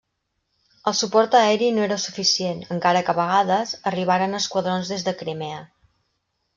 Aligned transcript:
El 0.91 0.95
suport 0.99 1.37
aeri 1.39 1.67
no 1.75 1.83
era 1.89 1.99
suficient, 2.05 2.65
encara 2.77 3.05
que 3.11 3.15
a 3.15 3.17
vegades 3.21 3.77
arribaren 3.93 4.37
esquadrons 4.43 4.95
des 4.97 5.11
de 5.11 5.19
Crimea. 5.25 5.65